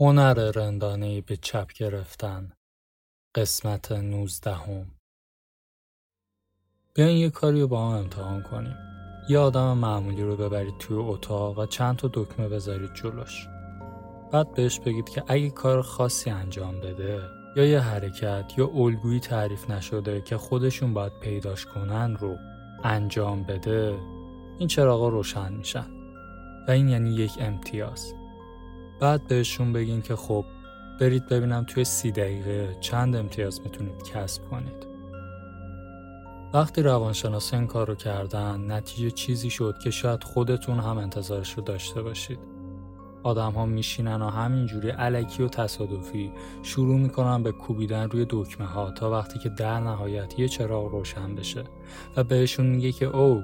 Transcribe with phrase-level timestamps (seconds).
[0.00, 2.52] هنر رندانه به چپ گرفتن.
[3.34, 4.86] قسمت نوزدهم.
[6.94, 8.76] بیاین یه کاری رو با هم امتحان کنیم.
[9.28, 13.46] یه آدم معمولی رو ببرید توی اتاق و چند تا دکمه بذارید جلوش.
[14.32, 17.20] بعد بهش بگید که اگه کار خاصی انجام بده
[17.56, 22.36] یا یه حرکت یا الگویی تعریف نشده که خودشون باید پیداش کنن رو
[22.84, 23.98] انجام بده
[24.58, 25.86] این چراغا روشن میشن.
[26.68, 28.14] و این یعنی یک امتیاز.
[29.04, 30.44] بعد بهشون بگین که خب
[31.00, 34.86] برید ببینم توی سی دقیقه چند امتیاز می‌تونید کسب کنید.
[36.54, 41.62] وقتی روانشناسا این کار رو کردن نتیجه چیزی شد که شاید خودتون هم انتظارش رو
[41.62, 42.38] داشته باشید.
[43.22, 46.32] آدم ها میشینن و همینجوری علکی و تصادفی
[46.62, 51.34] شروع می‌کنن به کوبیدن روی دکمه ها تا وقتی که در نهایت یه چراغ روشن
[51.34, 51.64] بشه
[52.16, 53.42] و بهشون میگه که او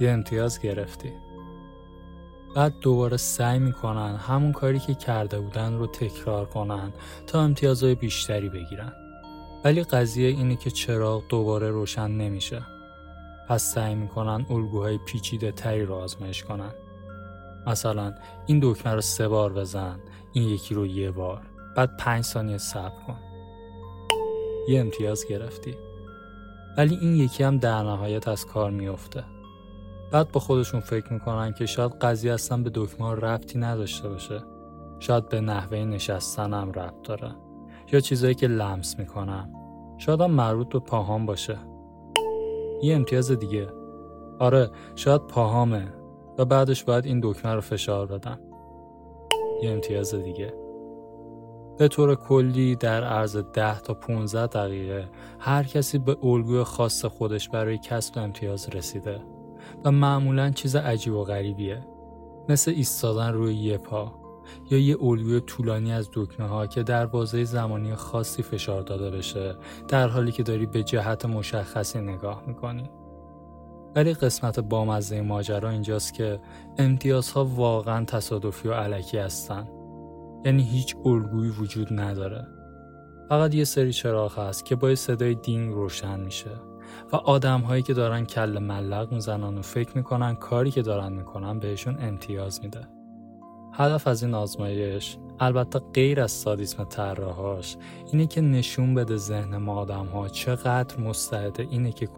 [0.00, 1.27] یه امتیاز گرفتی.
[2.56, 6.92] بعد دوباره سعی می‌کنن همون کاری که کرده بودن رو تکرار کنن
[7.26, 8.92] تا امتیازهای بیشتری بگیرن.
[9.64, 12.62] ولی قضیه اینه که چراغ دوباره روشن نمیشه.
[13.48, 16.74] پس سعی می‌کنن الگوهای پیچیده تری رو آزمایش کنن.
[17.66, 18.14] مثلا
[18.46, 20.00] این دکمه رو سه بار بزن،
[20.32, 21.42] این یکی رو یه بار،
[21.76, 23.18] بعد پنج ثانیه صبر کن.
[24.68, 25.74] یه امتیاز گرفتی.
[26.78, 29.24] ولی این یکی هم در نهایت از کار میافته.
[30.10, 34.42] بعد با خودشون فکر می‌کنن که شاید قضیه اصلا به دکمه ربطی نداشته باشه.
[34.98, 37.34] شاید به نحوه نشستنم ربط داره.
[37.92, 39.52] یا چیزایی که لمس می‌کنم.
[39.98, 41.58] شاید هم مربوط به پاهام باشه.
[42.82, 43.68] یه امتیاز دیگه.
[44.38, 45.88] آره شاید پاهامه.
[46.38, 48.40] و بعدش باید این دکمه رو فشار بدم.
[49.62, 50.54] یه امتیاز دیگه.
[51.78, 57.48] به طور کلی در عرض 10 تا 15 دقیقه هر کسی به الگوی خاص خودش
[57.48, 59.20] برای کسب امتیاز رسیده.
[59.84, 61.86] و معمولا چیز عجیب و غریبیه.
[62.48, 64.12] مثل ایستادن روی یه پا
[64.70, 69.56] یا یه الگوی طولانی از دکمه ها که در بازه زمانی خاصی فشار داده بشه
[69.88, 72.90] در حالی که داری به جهت مشخصی نگاه می‌کنی.
[73.96, 76.40] ولی قسمت بامزه ماجرا اینجاست که
[76.78, 79.68] امتیازها واقعا تصادفی و علکی هستن.
[80.44, 82.46] یعنی هیچ الگویی وجود نداره.
[83.28, 86.50] فقط یه سری چراغ هست که با صدای دینگ روشن میشه.
[87.12, 91.58] و آدم هایی که دارن کل ملق می‌زنن و فکر می‌کنن کاری که دارن می‌کنن
[91.58, 92.80] بهشون امتیاز میده.
[93.72, 97.76] هدف از این آزمایش البته غیر از سادیسم طراحاش
[98.12, 102.08] اینه که نشون بده ذهن ما آدم ها چقدر مستعده اینه که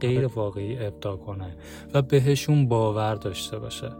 [0.00, 1.56] غیر واقعی ابدا کنه
[1.94, 3.90] و بهشون باور داشته باشه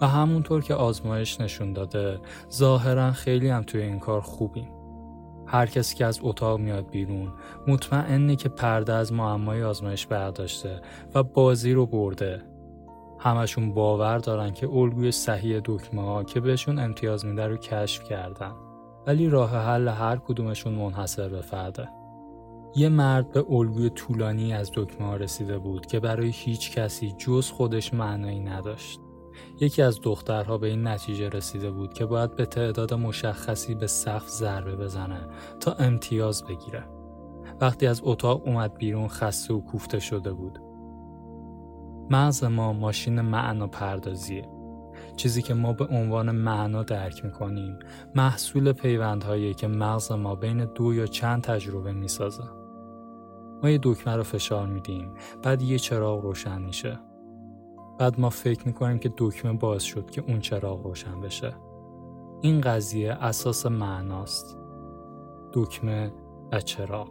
[0.00, 2.18] و همونطور که آزمایش نشون داده
[2.52, 4.68] ظاهرا خیلی هم توی این کار خوبیم
[5.50, 7.32] هر کسی که از اتاق میاد بیرون
[7.66, 10.80] مطمئنه که پرده از معمای آزمایش برداشته
[11.14, 12.42] و بازی رو برده.
[13.18, 18.52] همشون باور دارن که الگوی صحیح دکمه ها که بهشون امتیاز میده رو کشف کردن.
[19.06, 21.88] ولی راه حل هر کدومشون منحصر به فرده.
[22.76, 27.50] یه مرد به الگوی طولانی از دکمه ها رسیده بود که برای هیچ کسی جز
[27.50, 29.00] خودش معنایی نداشت.
[29.60, 34.28] یکی از دخترها به این نتیجه رسیده بود که باید به تعداد مشخصی به سقف
[34.28, 35.28] ضربه بزنه
[35.60, 36.84] تا امتیاز بگیره.
[37.60, 40.58] وقتی از اتاق اومد بیرون خسته و کوفته شده بود.
[42.10, 44.48] مغز ما ماشین معنا پردازیه.
[45.16, 47.78] چیزی که ما به عنوان معنا درک می‌کنیم
[48.14, 52.44] محصول پیوندهایی که مغز ما بین دو یا چند تجربه می‌سازه.
[53.62, 56.98] ما یه دکمه رو فشار میدیم بعد یه چراغ روشن میشه
[58.00, 61.54] بعد ما فکر می‌کنیم که دکمه باز شد که اون چراغ روشن بشه.
[62.40, 64.58] این قضیه اساس معناست.
[65.52, 66.12] دکمه
[66.52, 67.10] و چراغ.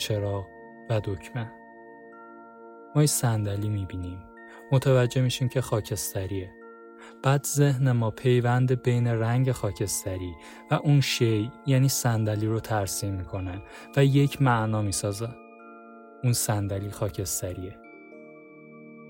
[0.00, 0.44] چراغ
[0.90, 1.52] و دکمه.
[2.96, 4.18] ما یه صندلی می‌بینیم.
[4.72, 6.50] متوجه میشیم که خاکستریه.
[7.22, 10.34] بعد ذهن ما پیوند بین رنگ خاکستری
[10.70, 13.62] و اون شی یعنی صندلی رو ترسیم می‌کنه
[13.96, 15.28] و یک معنا می‌سازه.
[16.24, 17.89] اون صندلی خاکستریه.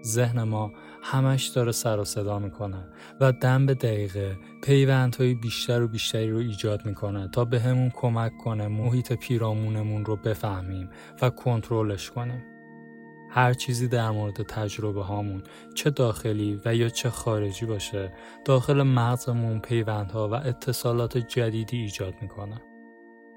[0.05, 0.73] ذهن ما
[1.03, 2.85] همش داره سر و صدا می‌کنه
[3.21, 8.33] و دم به دقیقه پیوندهای بیشتر و بیشتری رو ایجاد می‌کنه تا به همون کمک
[8.37, 10.91] کنه محیط پیرامونمون رو بفهمیم
[11.23, 12.45] و کنترلش کنیم.
[13.33, 15.43] هر چیزی در مورد تجربه هامون
[15.75, 18.13] چه داخلی و یا چه خارجی باشه
[18.45, 22.63] داخل مغزمون پیوندها و اتصالات جدیدی ایجاد می‌کنه.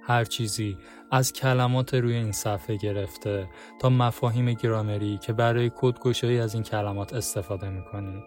[0.06, 0.78] هر چیزی
[1.12, 3.48] از کلمات روی این صفحه گرفته
[3.82, 8.24] تا مفاهیم گرامری که برای کدگشایی از این کلمات استفاده می‌کنی.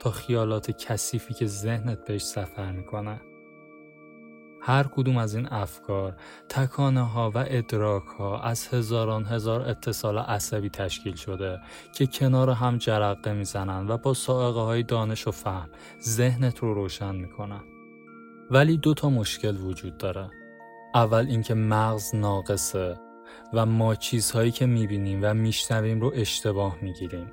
[0.00, 3.20] تا خیالات کثیفی که ذهنت بهش سفر می‌کنه.
[4.62, 6.16] هر کدوم از این افکار
[6.48, 11.60] تکانه ها و ادراک ها از هزاران هزار اتصال عصبی تشکیل شده
[11.92, 15.68] که کنار هم جرقه می‌زنن و با سائقه های دانش و فهم
[16.02, 17.62] ذهنت رو روشن می‌کنن.
[18.50, 20.39] ولی دو تا مشکل وجود داره.
[20.94, 22.96] اول اینکه مغز ناقصه
[23.52, 27.32] و ما چیزهایی که می‌بینیم و میشنویم رو اشتباه می‌گیریم.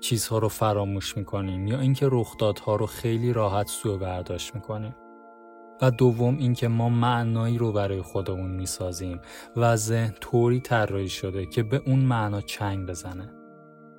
[0.00, 4.96] چیزها رو فراموش می‌کنیم یا اینکه رخدادها رو خیلی راحت سوء برداشت می‌کنیم.
[5.82, 9.20] و دوم اینکه ما معنایی رو برای خودمون می‌سازیم
[9.56, 13.32] و ذهن طوری طراحی شده که به اون معنا چنگ بزنه.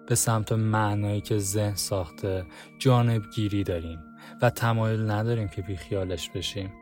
[0.07, 2.45] به سمت معنایی که ذهن ساخته
[2.79, 3.99] جانبگیری داریم
[4.41, 6.73] و تمایل نداریم که بیخیالش بشیم.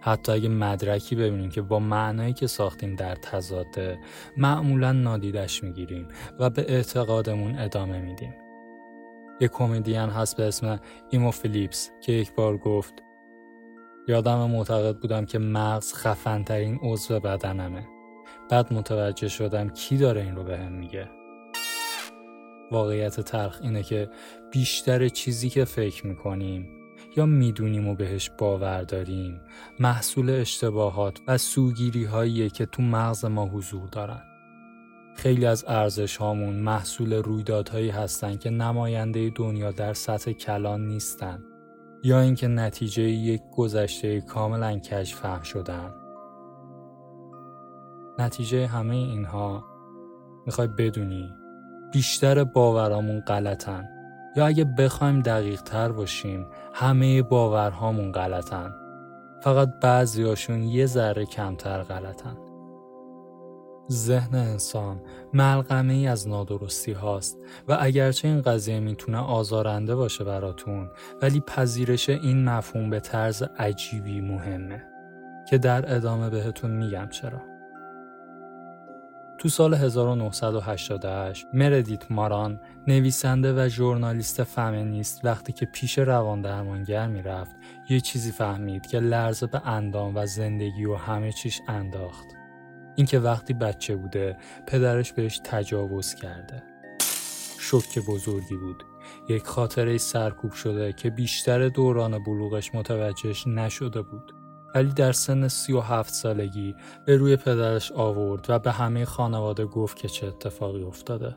[0.00, 3.98] حتی اگه مدرکی ببینیم که با معنایی که ساختیم در تضاده
[4.36, 6.08] معمولا نادیدش می‌گیریم
[6.38, 8.34] و به اعتقادمون ادامه میدیم.
[9.40, 10.80] یک کمدین هست به اسم
[11.10, 12.94] ایمو فیلیپس که یک بار گفت
[14.08, 17.86] یادم معتقد بودم که مغز خفنترین عضو بدنمه.
[18.50, 21.08] بعد متوجه شدم کی داره این رو به هم میگه.
[22.72, 24.08] واقعیت تلخ اینه که
[24.52, 26.79] بیشتر چیزی که فکر می‌کنیم
[27.16, 29.40] یا می‌دونیم و بهش باور داریم؟
[29.80, 34.22] محصول اشتباهات و سوگیری هاییه که تو مغز ما حضور دارن.
[35.16, 41.42] خیلی از ارزش هامون محصول رویدادهایی هستن که نماینده دنیا در سطح کلان نیستن
[42.02, 45.94] یا اینکه نتیجه یک گذشته کاملا کش فهم شدن.
[48.18, 49.64] نتیجه همه اینها
[50.46, 51.34] می‌خوای بدونی
[51.92, 53.88] بیشتر باورامون غلطن.
[54.36, 58.74] یا اگه بخوایم دقیق تر باشیم همه باورهامون غلطن
[59.42, 62.36] فقط بعضیاشون یه ذره کمتر غلطن
[63.92, 65.00] ذهن انسان
[65.34, 67.38] ملغمه ای از نادرستی هاست
[67.68, 70.90] و اگرچه این قضیه می‌تونه آزارنده باشه براتون
[71.22, 74.82] ولی پذیرش این مفهوم به طرز عجیبی مهمه
[75.50, 77.49] که در ادامه بهتون میگم چرا.
[79.40, 87.56] تو سال 1988 مردیت ماران نویسنده و ژورنالیست فمینیست وقتی که پیش روان درمانگر می‌رفت
[87.88, 92.26] یه چیزی فهمید که لرزه به اندام و زندگی و همه چیش انداخت.
[92.96, 96.62] اینکه وقتی بچه بوده پدرش بهش تجاوز کرده.
[97.58, 98.84] شوک بزرگی بود.
[99.28, 104.39] یک خاطره سرکوب شده که بیشتر دوران بلوغش متوجهش نشده بود.
[104.74, 106.74] ولی در سن سی و هفت سالگی
[107.06, 111.36] به روی پدرش آورد و به همه خانواده گفت که چه اتفاقی افتاده.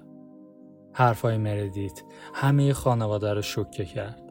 [0.93, 2.01] حرفای مردیت
[2.33, 4.21] همه خانواده رو شوکه کرد.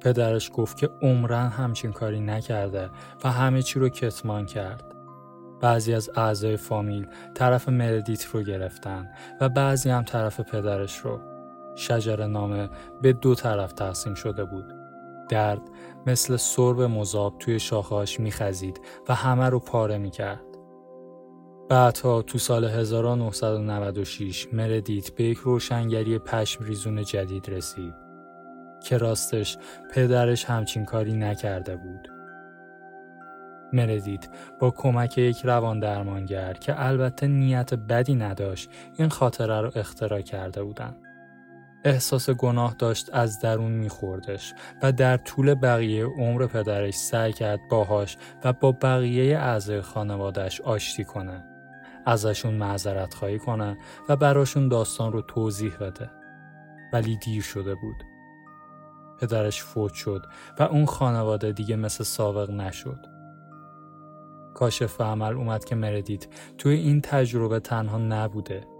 [0.00, 2.90] پدرش گفت که عمرن همچین کاری نکرده
[3.24, 4.84] و همه چی رو کتمان کرد.
[5.60, 11.20] بعضی از اعضای فامیل طرف مردیت رو گرفتن و بعضی هم طرف پدرش رو.
[11.76, 12.68] شجر نامه
[13.02, 14.81] به دو طرف تقسیم شده بود.
[15.32, 15.62] درد
[16.06, 20.44] مثل سرب مذاب توی شاخهاش میخزید و همه رو پاره می‌کرد.
[21.68, 27.94] بعدها تو سال 1996 مردیت به یک روشنگری پشم ریزون جدید رسید
[28.84, 29.58] که راستش
[29.94, 32.08] پدرش همچین کاری نکرده بود.
[33.72, 34.30] مردید
[34.60, 40.62] با کمک یک روان درمانگر که البته نیت بدی نداشت این خاطره رو اختراع کرده
[40.62, 41.01] بودند.
[41.84, 48.16] احساس گناه داشت از درون میخوردش و در طول بقیه عمر پدرش سعی کرد باهاش
[48.44, 51.44] و با بقیه اعضای خانوادهش آشتی کنه.
[52.06, 56.10] ازشون معذرت خواهی کنه و براشون داستان رو توضیح بده.
[56.92, 58.04] ولی دیر شده بود.
[59.20, 60.26] پدرش فوت شد
[60.58, 63.06] و اون خانواده دیگه مثل سابق نشد.
[64.54, 68.71] کاشف عمل اومد که مردید توی این تجربه تنها نبوده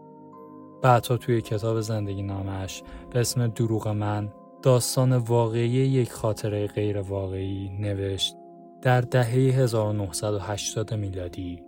[0.82, 7.68] بعدها توی کتاب زندگی نامش به اسم دروغ من داستان واقعی یک خاطره غیر واقعی
[7.80, 8.36] نوشت
[8.82, 11.62] در دهه 1980 میلادی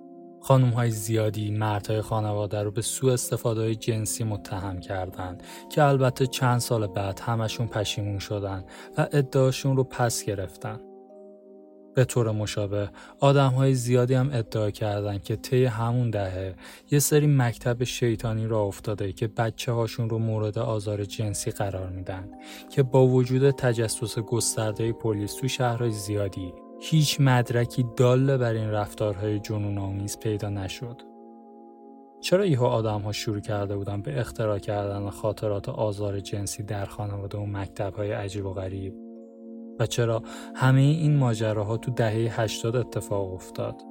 [0.45, 6.59] خانم های زیادی مردهای خانواده رو به سوء استفاده جنسی متهم کردند که البته چند
[6.59, 8.65] سال بعد همشون پشیمون شدن
[8.99, 10.81] و ادعاشون رو پس گرفتن.
[11.95, 16.55] به طور مشابه آدم های زیادی هم ادعا کردند که طی همون دهه
[16.91, 22.29] یه سری مکتب شیطانی را افتاده که بچه هاشون رو مورد آزار جنسی قرار میدن
[22.71, 29.41] که با وجود تجسس گسترده پلیس تو شهرهای زیادی هیچ مدرکی داله بر این رفتارهای
[29.41, 31.03] جنون آمیز پیدا نشد.
[32.21, 37.39] چرا یهو آدم ها شروع کرده بودن به اختراع کردن خاطرات آزار جنسی در خانواده
[37.39, 39.04] و مکتب های عجیب و غریب؟
[39.79, 40.23] و چرا
[40.55, 43.83] همه این ماجراها تو دهه 80 اتفاق افتاد.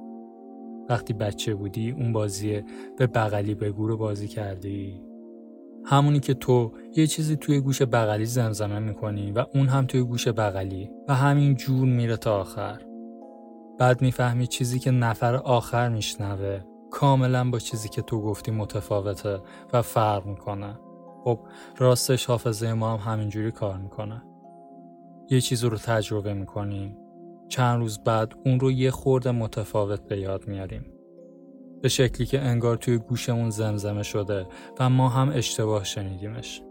[0.88, 2.62] وقتی بچه بودی اون بازی
[2.98, 5.02] به بغلی به گور بازی کردی.
[5.84, 10.28] همونی که تو یه چیزی توی گوش بغلی زمزمه می‌کنی و اون هم توی گوش
[10.28, 12.80] بغلی و همین جور میره تا آخر.
[13.78, 16.60] بعد می‌فهمی چیزی که نفر آخر میشنوه
[16.90, 19.38] کاملا با چیزی که تو گفتی متفاوته
[19.72, 20.78] و فرق می‌کنه.
[21.24, 21.38] خب
[21.78, 24.22] راستش حافظه ما هم همینجوری کار می‌کنه.
[25.30, 26.96] یه چیز رو تجربه می‌کنیم
[27.48, 30.84] چند روز بعد اون رو یه خورده متفاوت به یاد میاریم.
[31.82, 34.46] به شکلی که انگار توی گوشمون زمزمه شده
[34.80, 36.62] و ما هم اشتباه شنیدیمش.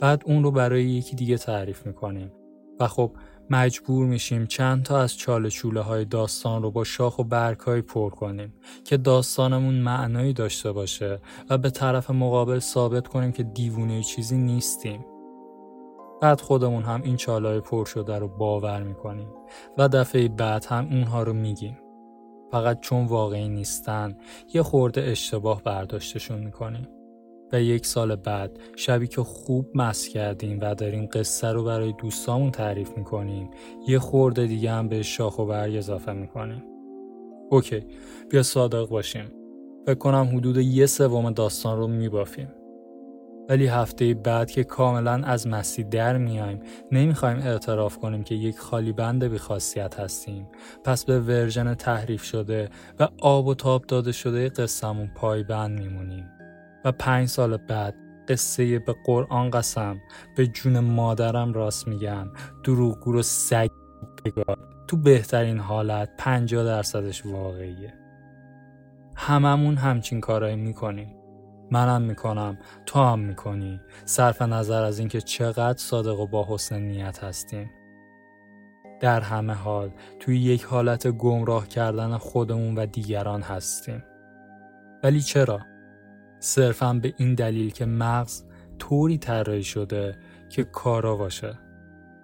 [0.00, 2.32] بعد اون رو برای یکی دیگه تعریف می‌کنیم
[2.80, 3.16] و خب
[3.50, 7.82] مجبور میشیم چند تا از چاله چوله های داستان رو با شاخ و برگ های
[7.82, 14.02] پر کنیم که داستانمون معنایی داشته باشه و به طرف مقابل ثابت کنیم که دیوونه
[14.02, 15.04] چیزی نیستیم.
[16.20, 19.28] بعد خودمون هم این چاله های پر شده رو باور می‌کنیم
[19.78, 21.78] و دفعه بعد هم اونها رو میگیم.
[22.52, 24.16] فقط چون واقعی نیستن
[24.54, 26.88] یه خورده اشتباه برداشتشون می‌کنیم.
[27.52, 32.50] و یک سال بعد شبی که خوب مس کردیم و داریم قصه رو برای دوستامون
[32.50, 33.50] تعریف می‌کنیم
[33.88, 36.64] یه خورده دیگه هم به شاخ و برگ اضافه می‌کنیم
[37.50, 37.86] اوکی
[38.30, 39.24] بیا صادق باشیم
[39.86, 42.48] فکر کنم حدود یه سوم داستان رو میبافیم
[43.50, 46.60] ولی هفته بعد که کاملا از مسی در میایم
[46.92, 50.48] نمی‌خوایم اعتراف کنیم که یک خالی بند بی خاصیت هستیم.
[50.84, 52.68] پس به ورژن تحریف شده
[53.00, 56.30] و آب و تاب داده شده قصهمون پایبند میمونیم.
[56.84, 57.94] و پنج سال بعد
[58.28, 60.00] قصه به قرآن قسم
[60.36, 62.26] به جون مادرم راست میگم
[62.64, 63.70] دروغگو رو سگ
[64.24, 64.58] بگار.
[64.88, 67.94] تو بهترین حالت پنجا درصدش واقعیه.
[69.16, 71.19] هممون همچین کارایی می‌کنیم.
[71.70, 73.80] منم می‌کنم تو هم می‌کنی.
[74.04, 77.70] صرف نظر از اینکه چقدر صادق و با حسن نیت هستیم.
[79.00, 84.04] در همه حال توی یک حالت گمراه کردن خودمون و دیگران هستیم.
[85.02, 85.60] ولی چرا؟
[86.38, 88.44] صرفا به این دلیل که مغز
[88.78, 90.16] طوری طراحی شده
[90.48, 91.58] که کارا باشه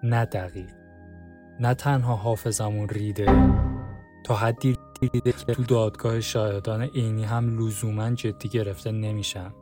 [0.03, 0.69] نه دقیق.
[1.59, 3.51] نه تنها حافظمون ریده
[4.23, 9.53] تا حدی ریده که تو دادگاه شاهدان عینی هم لزوما جدی گرفته نمیشن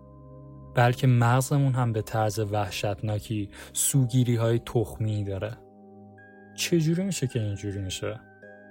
[0.76, 5.58] بلکه مغزمون هم به طرز وحشتناکی سوگیری های تخمی داره
[6.56, 8.20] چجوری میشه که اینجوری میشه؟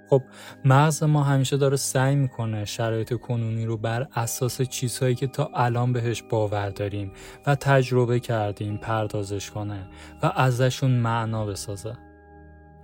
[0.09, 0.21] خب
[0.65, 5.93] مغز ما همیشه داره سعی می‌کنه شرایط کنونی رو بر اساس چیزهایی که تا الان
[5.93, 7.11] بهش باور داریم
[7.47, 9.87] و تجربه کردیم پردازش کنه
[10.23, 12.04] و ازشون معنا بسازه.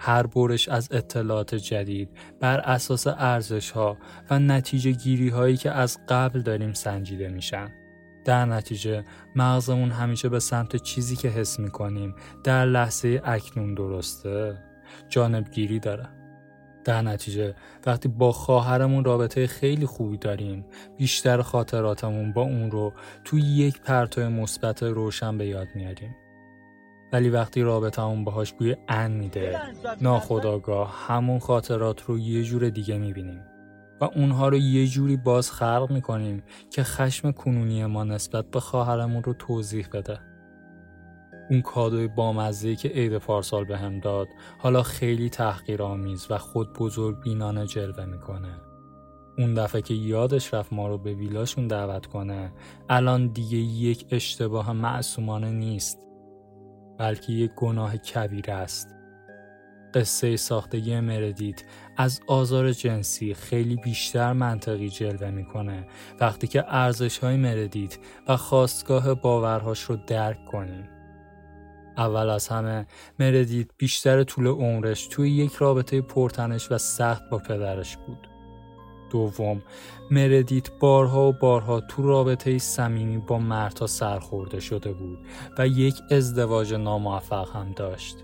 [0.03, 3.98] هر برش از اطلاعات جدید بر اساس ارزش ها
[4.29, 7.72] و نتیجه گیری هایی که از قبل داریم سنجیده میشن.
[8.25, 9.05] در نتیجه
[9.36, 14.58] مغزمون همیشه به سمت چیزی که حس می‌کنیم در لحظه اکنون درسته
[15.10, 16.10] جانبگیری داره.
[16.86, 17.55] در نتیجه
[17.86, 20.65] وقتی با خواهرمون رابطه خیلی خوبی داریم
[20.98, 22.93] بیشتر خاطراتمون با اون رو
[23.24, 26.15] توی یک پرتو مثبت روشن به یاد میاریم
[27.13, 29.60] ولی وقتی رابطمون باهاش بوی ان میده
[30.01, 33.41] ناخداگاه همون خاطرات رو یه جور دیگه می‌بینیم
[34.01, 39.24] و اونها رو یه جوری باز خلق می‌کنیم که خشم کنونی ما نسبت به خواهرمون
[39.24, 40.20] رو توضیح بده
[41.50, 44.27] اون کادوی بامزه که عید پارسال به هم داد
[44.60, 48.62] حالا خیلی تحقیرآمیز و خود بزرگ بینانه جلوه می‌کنه.
[49.38, 52.51] اون دفعه که یادش رفت ما رو به ویلاشون دعوت کنه
[52.89, 55.98] الان دیگه یک اشتباه معصومانه نیست
[57.01, 58.96] بلکه یک گناه کبیر است.
[59.93, 61.63] قصه ساختگی مردیت
[61.98, 65.88] از آزار جنسی خیلی بیشتر منطقی جلوه می‌کنه
[66.20, 70.89] وقتی که ارزش های مردیت و خواستگاه باورهاش رو درک کنیم.
[71.98, 72.86] اول از همه
[73.20, 78.30] مردیت بیشتر طول عمرش توی یک رابطه پرتنش و سخت با پدرش بود.
[79.12, 79.62] دوم
[80.12, 85.20] مردیت بارها و بارها تو رابطه صمیمی با مرتا سرخورده شده بود
[85.58, 88.18] و یک ازدواج ناموفق هم داشت.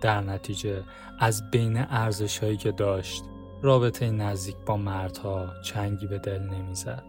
[0.00, 0.82] در نتیجه
[1.18, 3.24] از بین ارزش هایی که داشت
[3.62, 7.04] رابطه نزدیک با مردها چنگی به دل نمی‌زد.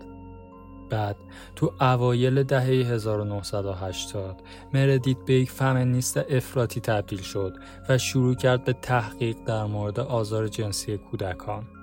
[0.89, 1.15] بعد
[1.55, 4.41] تو اوایل دهه 1980
[4.73, 7.57] مردیت به یک فمینیست افراطی تبدیل شد
[7.89, 11.78] و شروع کرد به تحقیق در مورد آزار جنسی کودکان.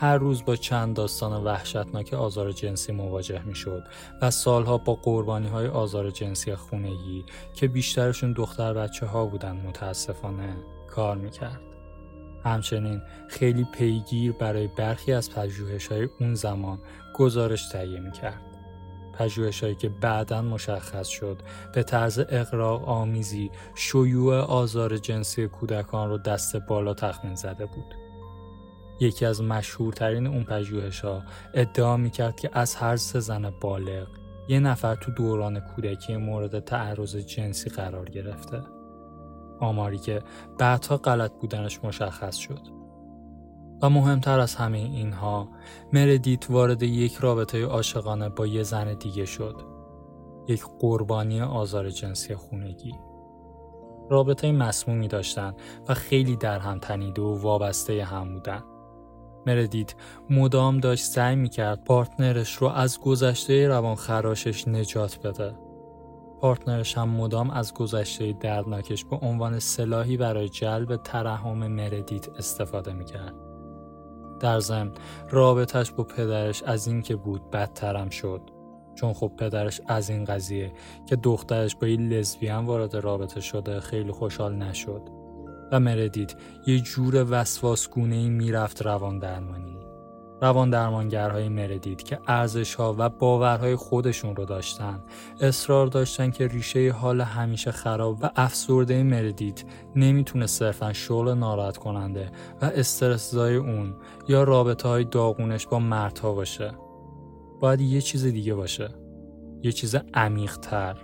[0.00, 3.84] هر روز با چند داستان وحشتناک آزار جنسی مواجه می شد
[4.22, 7.24] و سالها با قربانی های آزار جنسی خونگی
[7.54, 11.60] که بیشترشون دختر بچه ها بودن متاسفانه کار می کرد.
[12.44, 16.78] همچنین خیلی پیگیر برای برخی از پژوهش های اون زمان
[17.14, 18.42] گزارش تهیه می کرد.
[19.12, 21.42] پژوهش هایی که بعدا مشخص شد
[21.74, 28.07] به طرز اقراق آمیزی شیوع آزار جنسی کودکان رو دست بالا تخمین زده بود.
[29.00, 31.22] یکی از مشهورترین اون پژوهش ها
[31.54, 34.06] ادعا می کرد که از هر سه زن بالغ
[34.48, 38.62] یه نفر تو دوران کودکی مورد تعرض جنسی قرار گرفته.
[39.60, 40.22] آماری که
[40.58, 42.78] بعدها غلط بودنش مشخص شد.
[43.82, 45.48] و مهمتر از همه اینها
[45.92, 49.60] مردیت وارد یک رابطه عاشقانه با یه زن دیگه شد
[50.48, 52.94] یک قربانی آزار جنسی خونگی
[54.10, 55.54] رابطه مسمومی داشتن
[55.88, 58.62] و خیلی در هم تنیده و وابسته هم بودن.
[59.48, 59.94] مردیت
[60.30, 65.54] مدام داشت سعی می‌کرد پارتنرش رو از گذشته روانخراشش نجات بده.
[66.40, 73.34] پارتنرش هم مدام از گذشته دردناکش به عنوان سلاحی برای جلب ترحم مردیت استفاده می‌کرد.
[74.40, 74.92] در ضمن
[75.30, 78.40] رابطش با پدرش از این که بود بدترم شد
[78.94, 80.72] چون خب پدرش از این قضیه
[81.06, 85.17] که دخترش با این لزبیان وارد رابطه شده خیلی خوشحال نشد
[85.72, 86.36] و مردید.
[86.66, 89.78] یه جور وسواسگونه ای می‌رفت روان درمانی
[90.42, 95.00] روان درمانگرهای مردید که ارزش ها و باورهای خودشون رو داشتن
[95.40, 102.30] اصرار داشتن که ریشه حال همیشه خراب و افسرده مردید نمی‌تونه صرفا شغل ناراحت کننده
[102.62, 103.94] و استرس اون
[104.28, 106.72] یا رابطه های داغونش با مردها باشه.
[107.60, 108.88] باید یه چیز دیگه باشه.
[109.62, 110.96] یه چیز عمیقتر.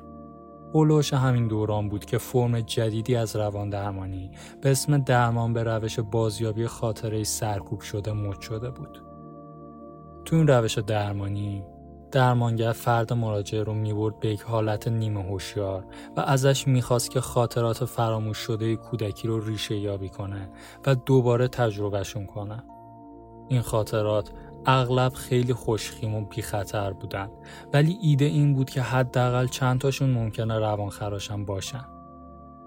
[0.75, 4.31] هولوش همین دوران بود که فرم جدیدی از روان درمانی
[4.63, 9.03] به اسم درمان به روش بازیابی خاطره سرکوب شده مد شده بود.
[10.25, 11.65] تو این روش درمانی
[12.13, 15.85] درمانگر فرد مراجعه رو می‌برد به یک حالت نیمه هوشیار
[16.17, 20.49] و ازش می‌خواست که خاطرات فراموش شده کودکی رو ریشه یابی کنه
[20.87, 22.65] و دوباره تجربهشون کنه.
[23.49, 24.31] این خاطرات
[24.67, 27.29] اغلب خیلی خوشخیم و بی خطر بودن
[27.73, 31.85] ولی ایده این بود که حداقل چند تاشون ممکنه روان خراشم باشن.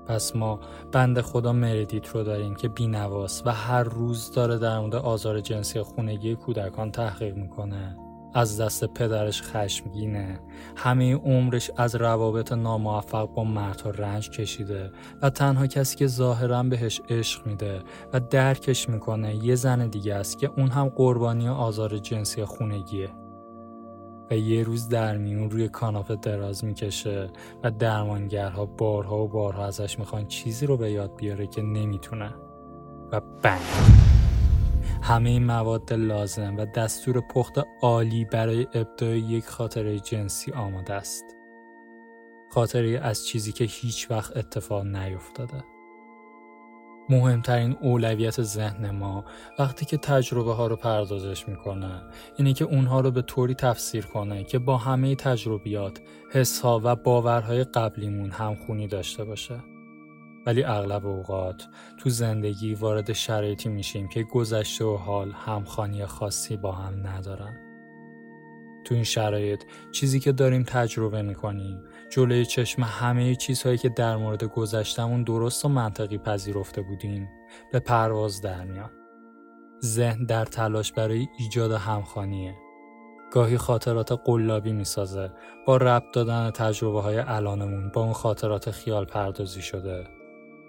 [0.08, 0.60] پس ما
[0.92, 5.82] بند خدا مردیت رو داریم که بینواست و هر روز داره در مورد آزار جنسی
[5.82, 7.98] خونگی کودکان تحقیق می‌کنه
[8.38, 10.40] از دست پدرش خشمگینه.
[10.76, 14.92] همه عمرش از روابط ناموفق با مردها رنج کشیده
[15.22, 17.82] و تنها کسی که ظاهرا بهش عشق میده
[18.14, 23.10] و درکش می‌کنه یه زن دیگه است که اون هم قربانی آزار جنسی خونگیه.
[24.32, 27.30] و یه روز در میون روی کاناپه دراز می‌کشه
[27.64, 32.34] و درمانگرها بارها و بارها ازش می‌خوان چیزی رو به یاد بیاره که نمی‌تونه.
[33.12, 34.07] و بنگ.
[35.02, 41.26] همه این مواد لازم و دستور پخت عالی برای ابداع یک خاطره جنسی آماده است
[42.52, 45.64] خاطره از چیزی که هیچ وقت اتفاق نیفتاده
[47.10, 49.26] مهمترین اولویت ذهن ما
[49.60, 52.02] وقتی که تجربه ها رو پردازش می‌کنه
[52.38, 56.96] اینه که اونها رو به طوری تفسیر کنه که با همه تجربیات، حس ها و
[56.96, 59.64] باورهای قبلیمون همخونی داشته باشه.
[60.48, 66.72] ولی اغلب اوقات تو زندگی وارد شرایطی میشیم که گذشته و حال همخانی خاصی با
[66.72, 67.58] هم ندارن.
[68.86, 74.44] تو این شرایط چیزی که داریم تجربه می‌کنیم جلوی چشم همه چیزهایی که در مورد
[74.44, 77.30] گذشتمون درست و منطقی پذیرفته بودیم
[77.72, 78.90] به پرواز در میان.
[79.86, 82.56] ذهن در تلاش برای ایجاد همخانیه.
[83.32, 85.32] گاهی خاطرات قلابی می‌سازه
[85.66, 90.17] با ربط دادن تجربه های الانمون با اون خاطرات خیال پردازی شده.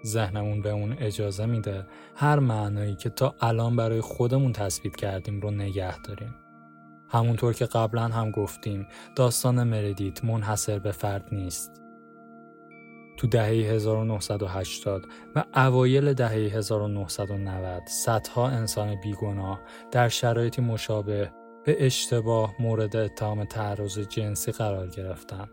[0.05, 1.85] ذهنمون به اون اجازه میده
[2.15, 6.35] هر معنایی که تا الان برای خودمون تثبیت کردیم رو نگه داریم.
[7.09, 11.81] همونطور که قبلا هم گفتیم داستان مردیت منحصر به فرد نیست.
[13.17, 21.31] تو دهه 1980 و اوایل دهه 1990 صدها انسان بیگناه در شرایطی مشابه
[21.65, 25.49] به اشتباه مورد اتهام تعرض جنسی قرار گرفتن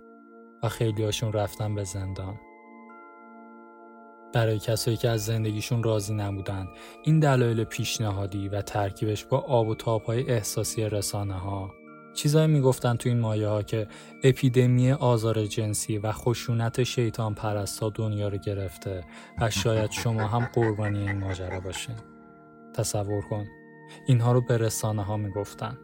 [0.63, 2.37] و خیلی هاشون رفتن به زندان.
[4.37, 6.69] برای کسایی که از زندگیشون راضی نبودن
[7.03, 11.71] این دلایل پیشنهادی و ترکیبش با آب و تابهای احساسی رسانه ها
[12.15, 13.87] چیزایی می‌گفتن تو این مایه ها که
[14.25, 19.05] اپیدمی آزار جنسی و خشونت شیطان پرستا دنیا رو گرفته
[19.41, 21.97] و شاید شما هم قربانی این ماجرا باشین.
[22.75, 23.47] تصور کن
[24.07, 25.79] اینها رو به رسانه ها می‌گفتن.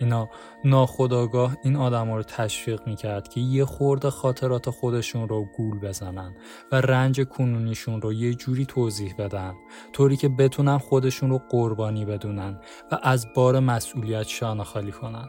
[0.00, 0.28] اینا
[0.64, 6.34] ناخداگاه این آدم رو تشویق می‌کرد که یه خورده خاطرات خودشون رو گول بزنن
[6.72, 9.54] و رنج کنونیشون رو یه جوری توضیح بدن
[9.92, 12.60] طوری که بتونن خودشون رو قربانی بدونن
[12.92, 15.28] و از بار مسئولیت شانه خالی کنن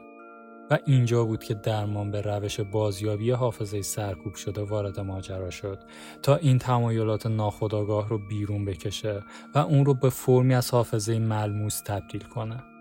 [0.72, 5.84] و اینجا بود که درمان به روش بازیابی حافظه سرکوب شده وارد ماجرا شد
[6.22, 9.24] تا این تمایلات ناخداگاه رو بیرون بکشه
[9.56, 12.75] و اون رو به فرمی از حافظه ملموس تبدیل کنه.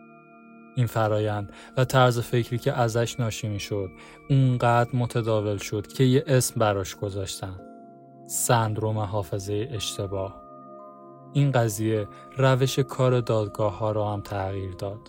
[0.74, 3.90] این فرایند و طرز فکری که ازش ناشی می شد
[4.30, 7.60] اونقدر متداول شد که یه اسم براش گذاشتن.
[8.26, 10.42] سندروم حافظه اشتباه.
[11.32, 15.00] این قضیه روش کار دادگاه ها را هم تغییر داد.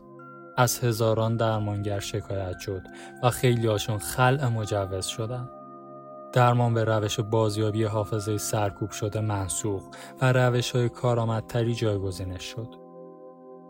[0.57, 2.81] از هزاران درمانگر شکایت شد
[3.23, 5.49] و خیلی هاشون خلع مجوز شدن.
[6.33, 9.83] درمان به روش بازیابی حافظه سرکوب شده منسوخ
[10.21, 12.84] و روش های کارآمدتری جایگزینش شد.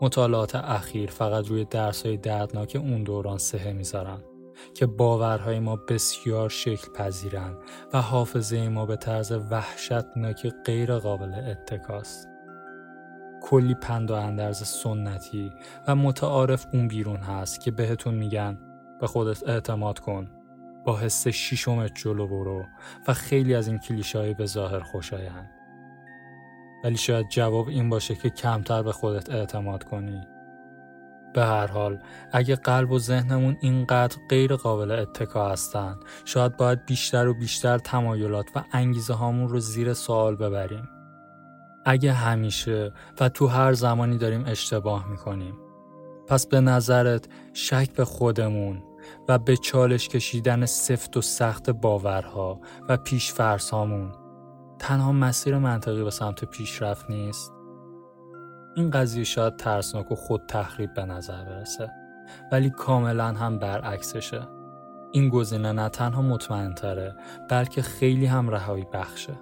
[0.00, 4.18] مطالعات اخیر فقط روی درس های دردناک اون دوران سهه می‌ذارن
[4.74, 7.56] که باورهای ما بسیار شکل پذیرن
[7.92, 12.28] و حافظه ما به طرز وحشتناکی غیر قابل اتکاست.
[13.42, 15.52] کلی پند و اندرز سنتی
[15.88, 18.58] و متعارف اون بیرون هست که بهتون میگن
[19.00, 20.30] به خودت اعتماد کن
[20.84, 22.64] با حس شیشمت جلو برو
[23.08, 25.55] و خیلی از این کلیشه به ظاهر خوشایند
[26.86, 30.20] ولی شاید جواب این باشه که کمتر به خودت اعتماد کنی.
[31.34, 31.98] به هر حال
[32.32, 38.46] اگه قلب و ذهنمون اینقدر غیر قابل اتکا هستن شاید باید بیشتر و بیشتر تمایلات
[38.56, 40.88] و انگیزه هامون رو زیر سوال ببریم.
[41.84, 45.54] اگه همیشه و تو هر زمانی داریم اشتباه می‌کنیم
[46.28, 48.82] پس به نظرت شک به خودمون
[49.28, 54.25] و به چالش کشیدن سفت و سخت باورها و پیشفرس هامون
[54.78, 57.52] تنها مسیر منطقی به سمت پیشرفت نیست.
[58.76, 61.90] این قضیه شاید ترسناک و خود تخریب به نظر برسه
[62.52, 64.48] ولی کاملا هم برعکسشه.
[65.12, 67.14] این گزینه نه تنها مطمئن تره
[67.50, 69.32] بلکه خیلی هم رهایی بخشه.